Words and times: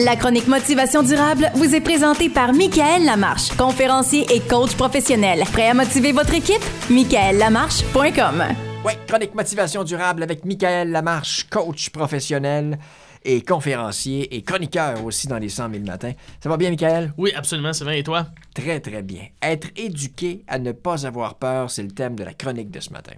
La 0.00 0.16
chronique 0.16 0.46
Motivation 0.46 1.02
durable 1.02 1.50
vous 1.54 1.74
est 1.74 1.82
présentée 1.82 2.30
par 2.30 2.54
Michael 2.54 3.04
Lamarche, 3.04 3.54
conférencier 3.58 4.24
et 4.34 4.40
coach 4.40 4.74
professionnel. 4.74 5.42
Prêt 5.52 5.68
à 5.68 5.74
motiver 5.74 6.12
votre 6.12 6.32
équipe? 6.32 6.62
michaellamarche.com 6.88 8.42
Oui, 8.86 8.92
chronique 9.06 9.34
motivation 9.34 9.84
durable 9.84 10.22
avec 10.22 10.46
Michael 10.46 10.92
Lamarche, 10.92 11.46
coach 11.50 11.90
professionnel 11.90 12.78
et 13.22 13.42
conférencier 13.42 14.34
et 14.34 14.40
chroniqueur 14.40 15.04
aussi 15.04 15.26
dans 15.26 15.36
les 15.36 15.50
100 15.50 15.70
000 15.70 15.84
matins. 15.84 16.12
Ça 16.42 16.48
va 16.48 16.56
bien, 16.56 16.70
Michael? 16.70 17.12
Oui, 17.18 17.34
absolument, 17.34 17.74
c'est 17.74 17.84
vrai. 17.84 17.98
Et 17.98 18.02
toi? 18.02 18.28
Très, 18.54 18.80
très 18.80 19.02
bien. 19.02 19.26
Être 19.42 19.68
éduqué 19.76 20.42
à 20.48 20.58
ne 20.58 20.72
pas 20.72 21.06
avoir 21.06 21.34
peur, 21.34 21.70
c'est 21.70 21.82
le 21.82 21.90
thème 21.90 22.16
de 22.16 22.24
la 22.24 22.32
chronique 22.32 22.70
de 22.70 22.80
ce 22.80 22.88
matin. 22.88 23.12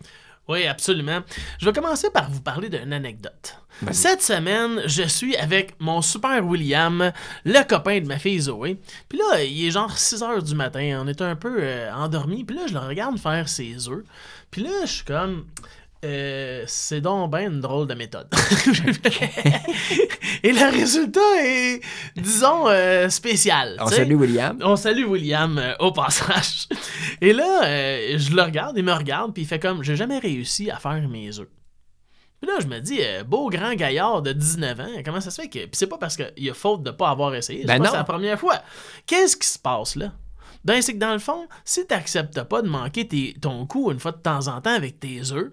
Oui, 0.49 0.67
absolument. 0.67 1.21
Je 1.61 1.67
vais 1.67 1.73
commencer 1.73 2.11
par 2.11 2.29
vous 2.31 2.41
parler 2.41 2.69
d'une 2.69 2.93
anecdote. 2.93 3.59
Cette 3.91 4.23
semaine, 4.23 4.83
je 4.87 5.03
suis 5.03 5.37
avec 5.37 5.75
mon 5.79 6.01
super 6.01 6.45
William, 6.47 7.13
le 7.45 7.69
copain 7.69 8.01
de 8.01 8.07
ma 8.07 8.19
fille 8.19 8.41
Zoé. 8.41 8.79
Puis 9.09 9.19
là, 9.19 9.43
il 9.43 9.67
est 9.67 9.71
genre 9.71 9.97
6 9.97 10.23
heures 10.23 10.43
du 10.43 10.55
matin. 10.55 11.01
On 11.03 11.09
est 11.09 11.21
un 11.21 11.37
peu 11.37 11.57
euh, 11.61 11.93
endormis. 11.93 12.45
Puis 12.45 12.57
là, 12.57 12.63
je 12.67 12.73
le 12.73 12.81
regarde 12.81 13.19
faire 13.19 13.49
ses 13.49 13.89
œufs. 13.89 14.05
Puis 14.51 14.63
là, 14.63 14.71
je 14.85 14.91
suis 14.91 15.05
comme. 15.05 15.45
Euh, 16.05 16.65
c'est 16.67 17.01
donc 17.01 17.31
bien 17.31 17.51
une 17.51 17.61
drôle 17.61 17.87
de 17.87 17.95
méthode. 17.95 18.29
Et 20.43 20.53
le 20.53 20.71
résultat 20.71 21.21
est, 21.43 21.81
disons, 22.17 22.69
euh, 22.69 23.09
spécial. 23.09 23.77
On 23.81 23.87
t'sais. 23.87 23.97
salue 23.97 24.17
William. 24.17 24.59
On 24.63 24.77
salue 24.77 25.05
William 25.05 25.57
euh, 25.57 25.75
au 25.79 25.93
passage. 25.93 26.69
Et 27.23 27.33
là, 27.33 27.63
je 28.19 28.35
le 28.35 28.43
regarde, 28.43 28.77
il 28.77 28.85
me 28.85 28.93
regarde, 28.93 29.33
puis 29.33 29.45
il 29.45 29.47
fait 29.47 29.59
comme 29.59 29.83
J'ai 29.83 29.97
jamais 29.97 30.19
réussi 30.19 30.71
à 30.71 30.77
faire 30.77 31.09
mes 31.09 31.39
œufs. 31.39 31.49
Puis 32.41 32.51
là, 32.51 32.59
je 32.61 32.67
me 32.67 32.79
dis, 32.81 32.99
euh, 33.01 33.25
beau 33.25 33.49
grand 33.49 33.75
gaillard 33.75 34.21
de 34.23 34.33
19 34.33 34.81
ans, 34.81 34.89
comment 35.05 35.21
ça 35.21 35.31
se 35.31 35.41
fait 35.41 35.49
que. 35.49 35.61
Puis 35.61 35.71
c'est 35.75 35.87
pas 35.87 35.99
parce 35.99 36.17
qu'il 36.17 36.51
a 36.51 36.55
faute 36.55 36.83
de 36.83 36.91
pas 36.91 37.09
avoir 37.11 37.35
essayé, 37.35 37.61
c'est 37.63 37.67
Ben 37.67 37.79
non. 37.79 37.91
sa 37.91 38.05
première 38.05 38.39
fois. 38.39 38.61
Qu'est-ce 39.07 39.37
qui 39.37 39.47
se 39.47 39.59
passe 39.59 39.97
là? 39.97 40.13
Ben, 40.65 40.81
c'est 40.83 40.95
que 40.95 40.99
dans 40.99 41.13
le 41.13 41.19
fond, 41.19 41.47
si 41.65 41.87
t'acceptes 41.87 42.43
pas 42.45 42.63
de 42.63 42.69
manquer 42.69 43.07
tes- 43.07 43.35
ton 43.41 43.67
coup 43.67 43.91
une 43.93 43.99
fois 44.01 44.13
de 44.13 44.19
temps 44.19 44.49
en 44.49 44.61
temps 44.63 44.73
avec 44.75 44.99
tes 45.01 45.31
œufs, 45.33 45.53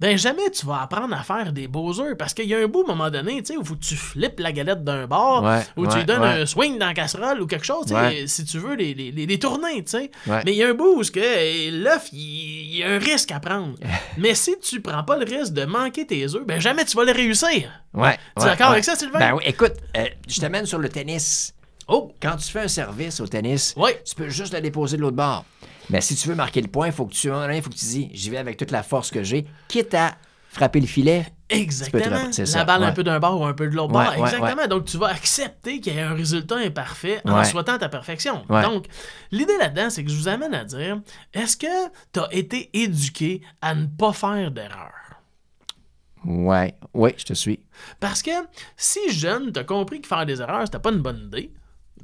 ben 0.00 0.16
jamais 0.18 0.50
tu 0.50 0.66
vas 0.66 0.82
apprendre 0.82 1.14
à 1.14 1.22
faire 1.22 1.52
des 1.52 1.68
beaux 1.68 2.00
œufs 2.00 2.16
parce 2.16 2.34
qu'il 2.34 2.46
y 2.46 2.54
a 2.54 2.58
un 2.58 2.66
bout, 2.66 2.80
à 2.88 2.92
un 2.92 2.94
moment 2.94 3.10
donné, 3.10 3.42
tu 3.42 3.54
sais, 3.54 3.56
où 3.58 3.62
tu 3.76 3.96
flippes 3.96 4.40
la 4.40 4.52
galette 4.52 4.84
d'un 4.84 5.06
bord, 5.06 5.42
Ouais, 5.44 5.60
où 5.76 5.86
tu 5.86 5.92
ouais, 5.92 5.98
lui 5.98 6.04
donnes 6.04 6.22
ouais. 6.22 6.42
un 6.42 6.46
swing 6.46 6.78
dans 6.78 6.86
la 6.86 6.94
casserole 6.94 7.40
ou 7.40 7.46
quelque 7.46 7.64
chose, 7.66 7.86
tu 7.86 8.28
si 8.28 8.44
tu 8.44 8.58
veux, 8.58 8.74
les, 8.74 8.94
les, 8.94 9.10
les- 9.12 9.26
les 9.26 9.38
tourner, 9.38 9.82
tu 9.84 9.90
sais. 9.92 10.10
Ouais. 10.26 10.42
Mais 10.44 10.52
il 10.52 10.56
y 10.58 10.62
a 10.64 10.68
un 10.68 10.74
bout 10.74 10.96
où 10.98 11.02
ce 11.02 11.10
que, 11.10 11.70
l'œuf, 11.82 12.08
il 12.12 12.76
y 12.76 12.82
a 12.82 12.90
un 12.90 12.98
risque 12.98 13.32
à 13.32 13.40
prendre. 13.40 13.74
Mais 14.18 14.34
si 14.34 14.54
tu 14.60 14.80
prends 14.80 15.02
pas 15.04 15.16
le 15.16 15.24
risque 15.24 15.52
de 15.52 15.64
manquer 15.64 16.06
tes 16.06 16.24
œufs, 16.34 16.44
ben 16.46 16.60
jamais 16.60 16.84
tu 16.84 16.96
vas 16.96 17.04
les 17.04 17.12
réussir. 17.12 17.70
Ouais. 17.94 18.18
Tu 18.36 18.42
es 18.42 18.46
d'accord 18.46 18.70
avec 18.70 18.84
ça, 18.84 18.94
Sylvain? 18.96 19.18
Ben 19.18 19.34
oui, 19.34 19.42
écoute, 19.46 19.74
euh, 19.96 20.04
je 20.28 20.40
t'amène 20.40 20.66
sur 20.66 20.78
le 20.78 20.88
tennis. 20.88 21.52
Oh! 21.88 22.12
Quand 22.20 22.36
tu 22.36 22.50
fais 22.50 22.60
un 22.62 22.68
service 22.68 23.20
au 23.20 23.26
tennis, 23.28 23.72
Ouais. 23.76 24.02
tu 24.04 24.14
peux 24.16 24.28
juste 24.28 24.52
le 24.52 24.60
déposer 24.60 24.96
de 24.96 25.02
l'autre 25.02 25.16
bord. 25.16 25.44
Mais 25.90 26.00
si 26.00 26.14
tu 26.16 26.28
veux 26.28 26.34
marquer 26.34 26.60
le 26.60 26.68
point, 26.68 26.86
il 26.86 26.92
faut 26.92 27.06
que 27.06 27.12
tu 27.14 27.28
il 27.28 27.62
faut 27.62 27.70
que 27.70 27.74
tu 27.76 27.84
dis 27.86 28.10
j'y 28.12 28.30
vais 28.30 28.38
avec 28.38 28.56
toute 28.56 28.70
la 28.70 28.82
force 28.82 29.10
que 29.10 29.22
j'ai, 29.22 29.46
quitte 29.68 29.94
à 29.94 30.16
frapper 30.48 30.80
le 30.80 30.86
filet. 30.86 31.26
Exactement. 31.48 32.30
te- 32.30 32.40
La 32.40 32.46
ça, 32.46 32.64
balle 32.64 32.82
un 32.82 32.92
peu 32.92 33.04
d'un 33.04 33.20
bord 33.20 33.40
ou 33.40 33.44
un 33.44 33.52
peu 33.54 33.68
de 33.68 33.76
l'autre 33.76 33.94
Ouais, 33.94 34.04
bord. 34.04 34.18
ouais, 34.18 34.34
Exactement. 34.34 34.66
Donc, 34.66 34.86
tu 34.86 34.96
vas 34.98 35.08
accepter 35.08 35.80
qu'il 35.80 35.94
y 35.94 35.98
ait 35.98 36.02
un 36.02 36.14
résultat 36.14 36.56
imparfait 36.56 37.20
en 37.24 37.44
souhaitant 37.44 37.78
ta 37.78 37.88
perfection. 37.88 38.44
Donc, 38.48 38.86
l'idée 39.30 39.56
là-dedans, 39.58 39.90
c'est 39.90 40.02
que 40.02 40.10
je 40.10 40.16
vous 40.16 40.28
amène 40.28 40.54
à 40.54 40.64
dire 40.64 41.00
est-ce 41.34 41.56
que 41.56 41.66
tu 42.12 42.18
as 42.20 42.28
été 42.32 42.70
éduqué 42.72 43.42
à 43.62 43.74
ne 43.76 43.86
pas 43.86 44.12
faire 44.12 44.50
d'erreur? 44.50 44.90
Ouais, 46.24 46.74
ouais, 46.94 47.14
je 47.16 47.24
te 47.24 47.34
suis. 47.34 47.60
Parce 48.00 48.22
que 48.22 48.30
si 48.76 48.98
jeune, 49.12 49.52
tu 49.52 49.60
as 49.60 49.64
compris 49.64 50.00
que 50.00 50.08
faire 50.08 50.26
des 50.26 50.40
erreurs, 50.40 50.62
c'était 50.64 50.80
pas 50.80 50.90
une 50.90 50.98
bonne 51.02 51.26
idée. 51.26 51.52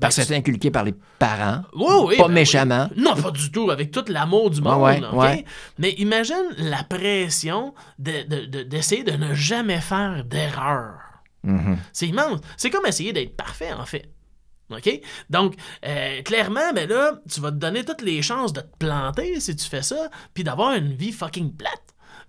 Parce 0.00 0.16
que 0.16 0.22
c'est 0.24 0.34
inculqué 0.34 0.70
par 0.70 0.84
les 0.84 0.94
parents. 1.18 1.62
Oui, 1.74 1.86
oui. 2.06 2.16
Pas 2.16 2.26
ben 2.26 2.34
méchamment. 2.34 2.88
oui. 2.96 3.02
Non, 3.02 3.14
pas 3.14 3.30
du 3.30 3.50
tout, 3.52 3.70
avec 3.70 3.90
tout 3.92 4.04
l'amour 4.08 4.50
du 4.50 4.60
monde. 4.60 4.82
Ouais, 4.82 5.00
OK? 5.04 5.12
ouais. 5.20 5.44
Mais 5.78 5.90
imagine 5.98 6.42
la 6.58 6.83
pression 6.83 7.74
de- 7.98 8.27
de- 8.27 8.46
de- 8.46 8.62
d'essayer 8.62 9.05
de, 9.05 9.12
ne 9.12 9.33
jamais 9.34 9.80
faire 9.80 10.24
d'erreur. 10.24 10.94
Mhm. 11.44 11.77
C'est 11.92 12.08
immense. 12.08 12.40
C'est 12.56 12.70
comme 12.70 12.86
essayer 12.86 13.12
d'être 13.12 13.36
parfait, 13.36 13.72
en 13.72 13.84
fait. 13.84 14.08
OK? 14.70 15.00
Donc, 15.28 15.55
euh, 15.86 16.22
clairement, 16.22 16.72
ben 16.74 16.88
là, 16.88 17.12
tu 17.30 17.40
vas 17.40 17.50
te 17.50 17.56
donner 17.56 17.84
toutes 17.84 18.00
les 18.02 18.22
chances 18.22 18.52
de 18.52 18.61
te 18.62 18.77
planter 18.78 19.38
si 19.40 19.55
tu 19.55 19.68
fais 19.68 19.83
ça, 19.83 20.08
puis 20.34 20.44
d'avoir 20.44 20.72
une 20.74 20.94
vie 20.94 21.12
fucking 21.12 21.52
plate. 21.55 21.72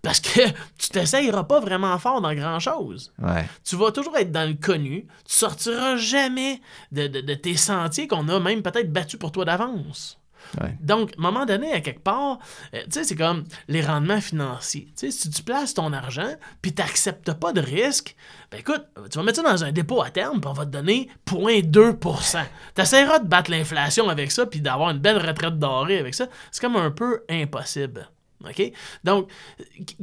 Parce 0.04 0.20
que 0.20 0.42
tu 0.78 0.90
t'essayeras 0.90 1.46
pas 1.46 1.60
vraiment 1.60 1.98
fort 1.98 2.22
dans 2.22 2.34
grand-chose. 2.36 3.12
Ouais. 3.20 3.46
Tu 3.64 3.76
vas 3.76 3.92
toujours 3.92 4.16
être 4.18 4.32
dans 4.32 4.48
le 4.48 4.54
connu. 4.56 5.08
Tu 5.26 5.36
sortiras 5.36 5.96
jamais 5.98 6.62
de, 6.92 7.08
de- 7.08 7.22
de 7.22 7.34
tes 7.34 7.56
sentiers 7.58 8.08
qu'on 8.08 8.28
a 8.30 8.40
même 8.40 8.62
peut-être 8.62 8.92
battus 8.94 9.18
pour 9.20 9.32
toi 9.32 9.46
d'avance. 9.46 10.20
Ouais. 10.62 10.76
Donc, 10.82 11.12
à 11.12 11.20
un 11.20 11.22
moment 11.32 11.46
donné, 11.46 11.72
à 11.72 11.80
quelque 11.80 12.02
part, 12.04 12.38
euh, 12.76 12.82
tu 12.84 12.92
sais, 12.92 13.04
c'est 13.06 13.16
comme 13.16 13.46
les 13.70 13.82
rendements 13.82 14.20
financiers. 14.20 14.88
Tu 15.00 15.10
sais, 15.10 15.12
si 15.12 15.30
tu 15.30 15.42
places 15.42 15.74
ton 15.74 15.94
argent, 15.94 16.36
puis 16.62 16.74
tu 16.74 16.82
n'acceptes 16.82 17.32
pas 17.32 17.54
de 17.54 17.62
risque, 17.62 18.18
ben 18.52 18.60
écoute, 18.60 18.84
tu 19.10 19.18
vas 19.18 19.24
mettre 19.24 19.42
ça 19.42 19.50
dans 19.50 19.64
un 19.64 19.72
dépôt 19.72 20.02
à 20.02 20.10
terme, 20.10 20.42
puis 20.42 20.50
on 20.50 20.54
va 20.54 20.66
te 20.66 20.72
donner 20.72 21.10
0.2% 21.28 22.44
Tu 22.76 22.82
essaieras 22.82 23.20
de 23.20 23.28
battre 23.28 23.52
l'inflation 23.52 24.10
avec 24.10 24.32
ça, 24.34 24.46
puis 24.46 24.60
d'avoir 24.60 24.90
une 24.90 25.00
belle 25.00 25.18
retraite 25.26 25.58
dorée 25.60 25.98
avec 25.98 26.14
ça. 26.14 26.28
C'est 26.52 26.60
comme 26.62 26.76
un 26.76 26.92
peu 26.92 27.24
impossible. 27.30 28.10
OK? 28.48 28.72
Donc, 29.04 29.30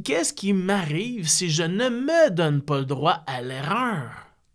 qu'est-ce 0.03 0.33
qui 0.33 0.53
m'arrive 0.53 1.27
si 1.27 1.49
je 1.49 1.63
ne 1.63 1.89
me 1.89 2.29
donne 2.29 2.61
pas 2.61 2.79
le 2.79 2.85
droit 2.85 3.23
à 3.27 3.41
l'erreur? 3.41 4.09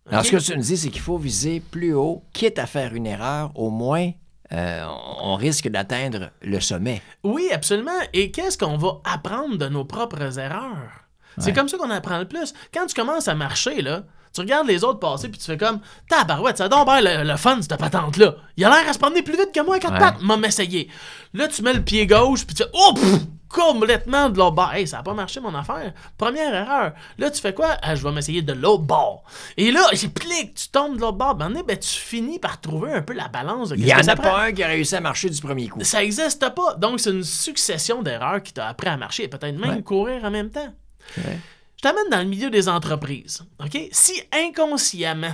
Alors, 0.09 0.25
ce 0.25 0.31
que 0.31 0.37
tu 0.37 0.55
me 0.55 0.61
dis, 0.61 0.77
c'est 0.77 0.89
qu'il 0.89 1.01
faut 1.01 1.17
viser 1.17 1.59
plus 1.59 1.93
haut, 1.93 2.23
quitte 2.33 2.59
à 2.59 2.65
faire 2.65 2.93
une 2.93 3.05
erreur, 3.05 3.51
au 3.55 3.69
moins, 3.69 4.11
euh, 4.53 4.85
on 5.21 5.35
risque 5.35 5.67
d'atteindre 5.67 6.29
le 6.41 6.59
sommet. 6.61 7.01
Oui, 7.23 7.49
absolument. 7.51 7.91
Et 8.13 8.31
qu'est-ce 8.31 8.57
qu'on 8.57 8.77
va 8.77 9.01
apprendre 9.03 9.57
de 9.57 9.67
nos 9.67 9.83
propres 9.83 10.39
erreurs? 10.39 10.91
C'est 11.39 11.53
comme 11.53 11.67
ça 11.69 11.77
qu'on 11.77 11.91
apprend 11.91 12.17
le 12.17 12.27
plus. 12.27 12.51
Quand 12.73 12.87
tu 12.87 12.95
commences 12.95 13.27
à 13.27 13.35
marcher, 13.35 13.81
là, 13.83 14.05
tu 14.33 14.41
regardes 14.41 14.65
les 14.67 14.83
autres 14.83 14.97
passer 14.99 15.29
puis 15.29 15.37
tu 15.37 15.45
fais 15.45 15.57
comme 15.57 15.81
Tabarouette, 16.09 16.57
ça 16.57 16.67
bien 16.67 17.01
le, 17.01 17.29
le 17.29 17.37
fun, 17.37 17.61
cette 17.61 17.77
patente-là. 17.77 18.35
Il 18.55 18.65
a 18.65 18.69
l'air 18.69 18.89
à 18.89 18.93
se 18.93 18.97
promener 18.97 19.21
plus 19.21 19.35
vite 19.37 19.51
que 19.53 19.59
moi 19.63 19.75
à 19.75 19.79
quatre 19.79 19.93
Ouais. 19.93 19.99
pattes. 19.99 20.21
M'a 20.21 20.37
m'essayer. 20.37 20.89
Là, 21.33 21.47
tu 21.47 21.61
mets 21.61 21.73
le 21.73 21.83
pied 21.83 22.07
gauche 22.07 22.43
puis 22.45 22.55
tu 22.55 22.63
fais 22.63 22.69
Oh, 22.73 22.93
pff, 22.95 23.19
complètement 23.49 24.29
de 24.29 24.37
l'autre 24.37 24.55
bord. 24.55 24.73
Hey, 24.73 24.87
ça 24.87 24.97
n'a 24.97 25.03
pas 25.03 25.13
marché 25.13 25.39
mon 25.39 25.53
affaire. 25.55 25.93
Première 26.17 26.53
erreur. 26.53 26.93
Là, 27.17 27.31
tu 27.31 27.41
fais 27.41 27.53
quoi? 27.53 27.77
Ah, 27.81 27.95
je 27.95 28.03
vais 28.03 28.11
m'essayer 28.11 28.41
de 28.41 28.53
l'autre 28.53 28.83
bord. 28.83 29.23
Et 29.57 29.71
là, 29.71 29.81
j'ai 29.93 30.09
plique, 30.09 30.53
tu 30.55 30.69
tombes 30.69 30.95
de 30.95 31.01
l'autre 31.01 31.17
bord. 31.17 31.35
Ben, 31.35 31.51
ben, 31.65 31.77
tu 31.77 31.87
finis 31.89 32.39
par 32.39 32.59
trouver 32.61 32.91
un 32.93 33.01
peu 33.01 33.13
la 33.13 33.27
balance 33.27 33.69
de 33.69 33.75
Il 33.75 33.85
n'y 33.85 33.93
en 33.93 33.99
a 34.07 34.15
prend. 34.15 34.23
pas 34.31 34.43
un 34.45 34.51
qui 34.51 34.63
a 34.63 34.67
réussi 34.67 34.95
à 34.95 35.01
marcher 35.01 35.29
du 35.29 35.39
premier 35.41 35.67
coup. 35.67 35.83
Ça 35.83 35.99
n'existe 35.99 36.49
pas. 36.53 36.75
Donc, 36.75 36.99
c'est 36.99 37.11
une 37.11 37.23
succession 37.23 38.01
d'erreurs 38.01 38.41
qui 38.43 38.53
t'a 38.53 38.67
appris 38.67 38.89
à 38.89 38.97
marcher 38.97 39.23
et 39.23 39.27
peut-être 39.27 39.57
même 39.57 39.75
Ouais. 39.77 39.81
courir 39.83 40.23
en 40.23 40.31
même 40.31 40.49
temps. 40.49 40.73
Ouais. 41.17 41.39
Je 41.77 41.81
t'amène 41.81 42.09
dans 42.09 42.19
le 42.19 42.25
milieu 42.25 42.49
des 42.49 42.67
entreprises. 42.69 43.43
OK? 43.63 43.77
Si 43.91 44.21
inconsciemment, 44.33 45.33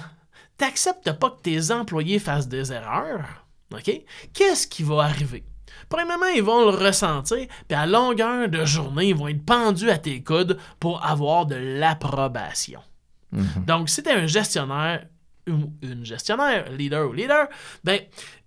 t'acceptes 0.58 1.12
pas 1.14 1.30
que 1.30 1.42
tes 1.42 1.72
employés 1.72 2.20
fassent 2.20 2.48
des 2.50 2.72
erreurs, 2.74 3.46
OK? 3.74 3.92
Qu'est-ce 4.34 4.68
qui 4.68 4.84
va 4.84 5.04
arriver? 5.04 5.44
Premièrement, 5.90 6.28
ils 6.28 6.44
vont 6.44 6.72
le 6.72 6.78
ressentir, 6.78 7.48
puis 7.68 7.78
à 7.78 7.86
longueur 7.86 8.50
de 8.50 8.66
journée, 8.66 9.10
ils 9.10 9.16
vont 9.16 9.28
être 9.28 9.46
pendus 9.46 9.90
à 9.90 9.98
tes 9.98 10.24
coudes 10.24 10.58
pour 10.80 11.06
avoir 11.06 11.46
de 11.46 11.56
l'approbation. 11.56 12.82
Donc, 13.66 13.90
si 13.90 14.04
tu 14.04 14.10
es 14.10 14.14
un 14.14 14.28
gestionnaire 14.28 15.08
ou 15.48 15.74
une 15.82 16.06
gestionnaire, 16.06 16.72
leader 16.72 17.10
ou 17.10 17.14
leader, 17.14 17.48
ben, 17.84 18.00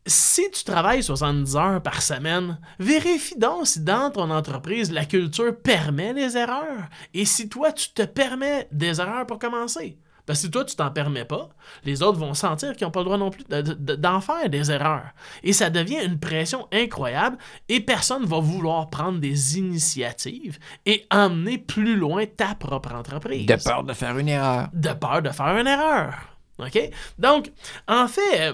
si 0.06 0.48
tu 0.52 0.62
travailles 0.64 1.02
70 1.02 1.56
heures 1.56 1.82
par 1.82 2.00
semaine, 2.00 2.58
vérifie 2.78 3.36
donc 3.36 3.66
si 3.66 3.80
dans 3.80 4.10
ton 4.10 4.30
entreprise, 4.30 4.92
la 4.92 5.04
culture 5.04 5.56
permet 5.60 6.12
les 6.12 6.36
erreurs 6.36 6.88
et 7.12 7.24
si 7.24 7.48
toi, 7.48 7.72
tu 7.72 7.90
te 7.90 8.02
permets 8.02 8.68
des 8.70 9.00
erreurs 9.00 9.26
pour 9.26 9.38
commencer. 9.38 9.98
Parce 10.26 10.40
que 10.40 10.46
si 10.46 10.50
toi, 10.50 10.64
tu 10.64 10.74
t'en 10.74 10.90
permets 10.90 11.24
pas, 11.24 11.48
les 11.84 12.02
autres 12.02 12.18
vont 12.18 12.34
sentir 12.34 12.74
qu'ils 12.74 12.84
n'ont 12.86 12.90
pas 12.90 13.00
le 13.00 13.04
droit 13.04 13.16
non 13.18 13.30
plus 13.30 13.44
de- 13.48 13.62
de- 13.62 13.94
d'en 13.94 14.20
faire 14.20 14.48
des 14.50 14.70
erreurs. 14.72 15.10
Et 15.44 15.52
ça 15.52 15.70
devient 15.70 16.04
une 16.04 16.18
pression 16.18 16.66
incroyable 16.72 17.38
et 17.68 17.78
personne 17.80 18.24
va 18.24 18.40
vouloir 18.40 18.90
prendre 18.90 19.20
des 19.20 19.58
initiatives 19.58 20.58
et 20.84 21.06
emmener 21.12 21.58
plus 21.58 21.94
loin 21.96 22.24
ta 22.26 22.54
propre 22.56 22.92
entreprise 22.94 23.46
De 23.46 23.54
peur 23.62 23.84
de 23.84 23.92
faire 23.92 24.18
une 24.18 24.28
erreur. 24.28 24.68
de 24.72 24.92
peur 24.92 25.22
de 25.22 25.30
faire 25.30 25.56
une 25.58 25.66
erreur. 25.68 26.14
OK? 26.58 26.90
Donc, 27.18 27.52
en 27.86 28.08
fait, 28.08 28.52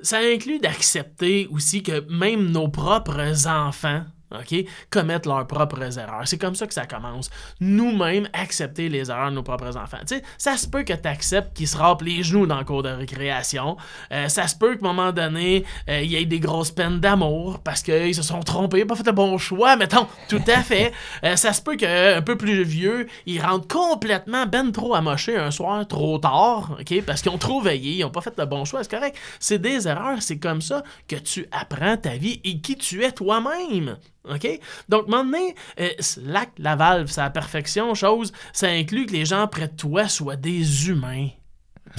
ça 0.00 0.18
inclut 0.18 0.58
d'accepter 0.60 1.48
aussi 1.50 1.82
que 1.82 2.00
même 2.12 2.50
nos 2.50 2.68
propres 2.68 3.46
enfants, 3.48 4.04
OK, 4.40 4.64
commettent 4.90 5.26
leurs 5.26 5.46
propres 5.46 5.98
erreurs. 5.98 6.26
C'est 6.26 6.38
comme 6.38 6.54
ça 6.54 6.66
que 6.66 6.74
ça 6.74 6.86
commence. 6.86 7.30
Nous-mêmes, 7.60 8.28
accepter 8.32 8.88
les 8.88 9.10
erreurs 9.10 9.30
de 9.30 9.36
nos 9.36 9.42
propres 9.42 9.76
enfants. 9.76 9.98
Ça 10.38 10.56
se 10.56 10.66
peut 10.66 10.82
que 10.82 10.92
tu 10.92 11.08
acceptes 11.08 11.56
qu'ils 11.56 11.68
se 11.68 11.76
râpent 11.76 12.02
les 12.02 12.22
genoux 12.22 12.46
dans 12.46 12.58
le 12.58 12.64
cours 12.64 12.82
de 12.82 12.88
récréation. 12.88 13.76
Euh, 14.12 14.28
ça 14.28 14.46
se 14.48 14.56
peut 14.56 14.76
qu'à 14.76 14.86
un 14.86 14.92
moment 14.92 15.12
donné, 15.12 15.64
euh, 15.88 16.00
il 16.02 16.10
y 16.10 16.16
ait 16.16 16.24
des 16.24 16.40
grosses 16.40 16.70
peines 16.70 17.00
d'amour 17.00 17.60
parce 17.60 17.82
qu'ils 17.82 18.14
se 18.14 18.22
sont 18.22 18.40
trompés, 18.40 18.84
pas 18.84 18.96
fait 18.96 19.04
de 19.04 19.10
bon 19.10 19.38
choix, 19.38 19.76
mettons. 19.76 20.06
Tout 20.28 20.42
à 20.46 20.62
fait. 20.62 20.92
Euh, 21.24 21.36
ça 21.36 21.52
se 21.52 21.62
peut 21.62 21.76
qu'un 21.76 22.22
peu 22.22 22.36
plus 22.36 22.62
vieux, 22.62 23.06
ils 23.26 23.40
rentrent 23.40 23.68
complètement 23.68 24.46
ben 24.46 24.72
trop 24.72 24.94
amochés 24.94 25.36
un 25.36 25.50
soir 25.50 25.86
trop 25.86 26.18
tard, 26.18 26.76
OK, 26.80 27.02
parce 27.04 27.22
qu'ils 27.22 27.30
ont 27.30 27.38
trop 27.38 27.60
veillé, 27.60 27.92
ils 27.92 28.00
n'ont 28.00 28.10
pas 28.10 28.20
fait 28.20 28.36
de 28.36 28.44
bon 28.44 28.64
choix. 28.64 28.82
C'est 28.82 28.90
correct. 28.90 29.16
C'est 29.38 29.58
des 29.58 29.88
erreurs. 29.88 30.18
C'est 30.20 30.38
comme 30.38 30.60
ça 30.60 30.82
que 31.08 31.16
tu 31.16 31.46
apprends 31.52 31.96
ta 31.96 32.16
vie 32.16 32.40
et 32.44 32.60
qui 32.60 32.76
tu 32.76 33.04
es 33.04 33.12
toi-même. 33.12 33.96
OK? 34.28 34.60
Donc, 34.88 35.08
maintenant, 35.08 35.48
euh, 35.80 35.90
lac, 36.22 36.50
la 36.58 36.76
valve, 36.76 37.10
sa 37.10 37.30
perfection, 37.30 37.94
chose, 37.94 38.32
ça 38.52 38.68
inclut 38.68 39.06
que 39.06 39.12
les 39.12 39.24
gens 39.24 39.46
près 39.46 39.68
de 39.68 39.76
toi 39.76 40.08
soient 40.08 40.36
des 40.36 40.88
humains. 40.88 41.28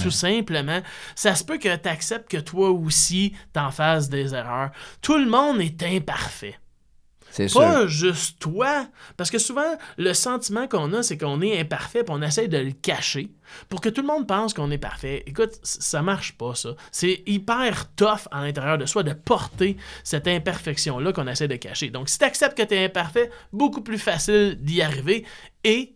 Tout 0.02 0.10
simplement. 0.10 0.80
Ça 1.14 1.34
se 1.34 1.42
peut 1.42 1.58
que 1.58 1.74
tu 1.74 1.88
acceptes 1.88 2.30
que 2.30 2.36
toi 2.36 2.70
aussi 2.70 3.34
t'en 3.52 3.70
fasses 3.70 4.10
des 4.10 4.34
erreurs. 4.34 4.70
Tout 5.00 5.16
le 5.16 5.26
monde 5.26 5.60
est 5.60 5.82
imparfait. 5.82 6.56
C'est 7.36 7.52
Pas 7.52 7.80
sûr. 7.80 7.88
juste 7.88 8.38
toi. 8.38 8.88
Parce 9.18 9.30
que 9.30 9.36
souvent, 9.38 9.76
le 9.98 10.14
sentiment 10.14 10.66
qu'on 10.66 10.92
a, 10.94 11.02
c'est 11.02 11.18
qu'on 11.18 11.42
est 11.42 11.60
imparfait 11.60 12.02
puis 12.02 12.14
on 12.16 12.22
essaie 12.22 12.48
de 12.48 12.56
le 12.56 12.72
cacher 12.72 13.28
pour 13.68 13.82
que 13.82 13.90
tout 13.90 14.00
le 14.00 14.06
monde 14.06 14.26
pense 14.26 14.54
qu'on 14.54 14.70
est 14.70 14.78
parfait. 14.78 15.22
Écoute, 15.26 15.52
ça 15.62 16.00
marche 16.00 16.38
pas, 16.38 16.54
ça. 16.54 16.70
C'est 16.90 17.22
hyper 17.26 17.92
tough 17.94 18.26
à 18.30 18.42
l'intérieur 18.42 18.78
de 18.78 18.86
soi 18.86 19.02
de 19.02 19.12
porter 19.12 19.76
cette 20.02 20.26
imperfection-là 20.26 21.12
qu'on 21.12 21.26
essaie 21.26 21.48
de 21.48 21.56
cacher. 21.56 21.90
Donc, 21.90 22.08
si 22.08 22.18
tu 22.18 22.24
acceptes 22.24 22.56
que 22.56 22.62
tu 22.62 22.74
es 22.74 22.86
imparfait, 22.86 23.30
beaucoup 23.52 23.82
plus 23.82 23.98
facile 23.98 24.56
d'y 24.60 24.80
arriver. 24.80 25.26
Et 25.62 25.94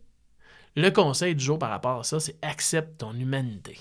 le 0.77 0.91
conseil 0.91 1.35
du 1.35 1.43
jour 1.43 1.59
par 1.59 1.71
rapport 1.71 2.01
à 2.01 2.05
ça, 2.05 2.21
c'est 2.21 2.37
accepte 2.43 2.99
ton 2.99 3.15
humanité. 3.15 3.79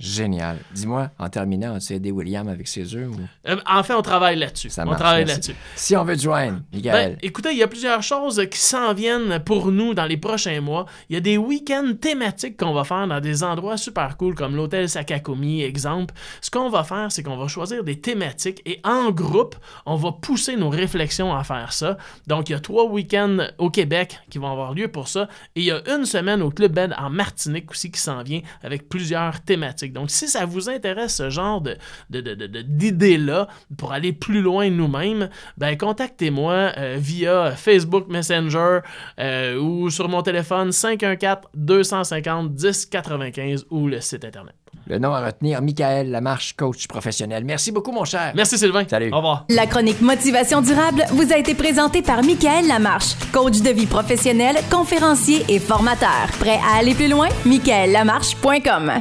Génial. 0.00 0.56
Dis-moi, 0.74 1.10
en 1.18 1.28
terminant, 1.28 1.74
as-tu 1.74 1.92
aidé 1.92 2.10
William 2.10 2.48
avec 2.48 2.66
ses 2.66 2.94
œufs? 2.94 3.06
Ou... 3.06 3.20
Euh, 3.46 3.56
en 3.66 3.82
fait, 3.82 3.92
on 3.92 4.00
travaille 4.00 4.38
là-dessus. 4.38 4.70
Ça 4.70 4.84
on 4.86 4.94
travaille 4.94 5.26
là-dessus. 5.26 5.54
Si 5.76 5.94
on 5.94 6.04
veut 6.04 6.16
te 6.16 6.22
joindre, 6.22 6.60
Michael. 6.72 7.10
Ben, 7.10 7.18
écoutez, 7.20 7.50
il 7.52 7.58
y 7.58 7.62
a 7.62 7.68
plusieurs 7.68 8.02
choses 8.02 8.42
qui 8.50 8.58
s'en 8.58 8.94
viennent 8.94 9.40
pour 9.40 9.70
nous 9.70 9.92
dans 9.92 10.06
les 10.06 10.16
prochains 10.16 10.62
mois. 10.62 10.86
Il 11.10 11.14
y 11.14 11.16
a 11.18 11.20
des 11.20 11.36
week-ends 11.36 11.92
thématiques 12.00 12.56
qu'on 12.56 12.72
va 12.72 12.84
faire 12.84 13.06
dans 13.08 13.20
des 13.20 13.44
endroits 13.44 13.76
super 13.76 14.16
cool 14.16 14.34
comme 14.34 14.56
l'hôtel 14.56 14.88
Sakakomi, 14.88 15.62
exemple. 15.62 16.14
Ce 16.40 16.50
qu'on 16.50 16.70
va 16.70 16.82
faire, 16.82 17.12
c'est 17.12 17.22
qu'on 17.22 17.36
va 17.36 17.46
choisir 17.46 17.84
des 17.84 18.00
thématiques 18.00 18.62
et 18.64 18.80
en 18.84 19.10
groupe, 19.10 19.54
on 19.84 19.96
va 19.96 20.12
pousser 20.12 20.56
nos 20.56 20.70
réflexions 20.70 21.36
à 21.36 21.44
faire 21.44 21.74
ça. 21.74 21.98
Donc, 22.26 22.48
il 22.48 22.52
y 22.52 22.54
a 22.54 22.60
trois 22.60 22.86
week-ends 22.86 23.48
au 23.58 23.68
Québec 23.68 24.18
qui 24.30 24.38
vont 24.38 24.50
avoir 24.50 24.72
lieu 24.72 24.88
pour 24.88 25.08
ça. 25.08 25.28
Et 25.56 25.60
il 25.60 25.64
y 25.64 25.70
a 25.70 25.82
une 25.94 26.06
semaine 26.06 26.40
au 26.40 26.50
Club 26.50 26.72
Bed 26.72 26.94
en 26.96 27.10
Martinique 27.10 27.70
aussi 27.70 27.90
qui 27.90 28.00
s'en 28.00 28.22
vient 28.22 28.40
avec 28.62 28.88
plusieurs 28.88 29.42
thématiques. 29.42 29.89
Donc, 29.90 30.10
si 30.10 30.28
ça 30.28 30.46
vous 30.46 30.68
intéresse 30.68 31.16
ce 31.16 31.30
genre 31.30 31.60
de, 31.60 31.76
de- 32.10 32.20
de- 32.20 32.34
de- 32.34 32.46
de- 32.46 32.62
d'idées-là 32.62 33.48
pour 33.76 33.92
aller 33.92 34.12
plus 34.12 34.40
loin 34.40 34.68
nous-mêmes, 34.70 35.28
ben 35.58 35.76
contactez-moi 35.76 36.52
euh, 36.76 36.96
via 36.98 37.52
Facebook 37.52 38.06
Messenger 38.08 38.80
euh, 39.18 39.58
ou 39.58 39.90
sur 39.90 40.08
mon 40.08 40.22
téléphone 40.22 40.70
514-250-1095 40.70 43.64
ou 43.70 43.88
le 43.88 44.00
site 44.00 44.24
internet. 44.24 44.54
Le 44.86 44.98
nom 44.98 45.12
à 45.12 45.24
retenir, 45.24 45.60
Michael 45.62 46.10
Lamarche, 46.10 46.54
coach 46.56 46.86
professionnel. 46.88 47.44
Merci 47.44 47.70
beaucoup, 47.72 47.92
mon 47.92 48.04
cher. 48.04 48.32
Merci 48.34 48.58
Sylvain. 48.58 48.84
Salut. 48.88 49.10
Au 49.12 49.16
revoir. 49.16 49.44
La 49.48 49.66
chronique 49.66 50.00
Motivation 50.00 50.62
durable 50.62 51.04
vous 51.10 51.32
a 51.32 51.36
été 51.38 51.54
présentée 51.54 52.02
par 52.02 52.22
Michael 52.24 52.66
Lamarche, 52.66 53.14
coach 53.32 53.60
de 53.60 53.70
vie 53.70 53.86
professionnel, 53.86 54.56
conférencier 54.70 55.44
et 55.48 55.58
formateur. 55.58 56.26
Prêt 56.38 56.58
à 56.72 56.78
aller 56.78 56.94
plus 56.94 57.08
loin? 57.08 57.28
michaellamarche.com 57.44 58.92